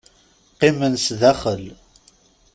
Qqimen 0.53 0.93
sdaxel. 1.05 1.63